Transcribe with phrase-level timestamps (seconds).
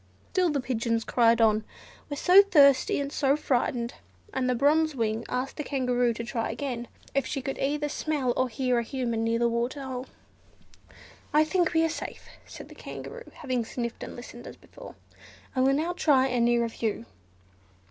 [0.31, 1.63] Still the pigeons cried on,
[2.09, 3.93] "we're so thirsty and so frightened;"
[4.33, 8.33] and the Bronze Wing asked the Kangaroo to try again, if she could either smell
[8.35, 10.07] or hear a Human near the water hole.
[11.35, 14.95] "I think we are safe," said the Kangaroo, having sniffed and listened as before;
[15.55, 17.05] "I will now try a nearer view."